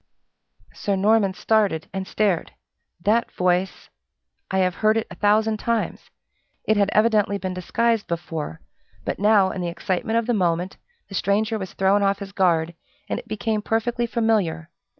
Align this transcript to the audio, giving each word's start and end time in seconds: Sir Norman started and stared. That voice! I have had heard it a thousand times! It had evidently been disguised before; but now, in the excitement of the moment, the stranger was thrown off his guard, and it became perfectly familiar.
Sir 0.73 0.95
Norman 0.95 1.35
started 1.35 1.87
and 1.93 2.07
stared. 2.07 2.53
That 3.01 3.31
voice! 3.33 3.91
I 4.49 4.57
have 4.57 4.73
had 4.73 4.79
heard 4.81 4.97
it 4.97 5.05
a 5.11 5.15
thousand 5.15 5.57
times! 5.57 6.09
It 6.63 6.75
had 6.75 6.89
evidently 6.91 7.37
been 7.37 7.53
disguised 7.53 8.07
before; 8.07 8.61
but 9.05 9.19
now, 9.19 9.51
in 9.51 9.61
the 9.61 9.67
excitement 9.69 10.17
of 10.17 10.25
the 10.25 10.33
moment, 10.33 10.77
the 11.07 11.13
stranger 11.13 11.59
was 11.59 11.73
thrown 11.73 12.01
off 12.01 12.17
his 12.17 12.31
guard, 12.31 12.73
and 13.09 13.19
it 13.19 13.27
became 13.27 13.61
perfectly 13.61 14.07
familiar. 14.07 14.71